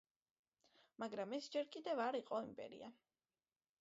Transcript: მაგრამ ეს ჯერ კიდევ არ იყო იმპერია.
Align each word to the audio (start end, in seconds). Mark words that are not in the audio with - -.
მაგრამ 1.03 1.35
ეს 1.39 1.49
ჯერ 1.57 1.69
კიდევ 1.75 2.01
არ 2.09 2.21
იყო 2.23 2.41
იმპერია. 2.47 2.91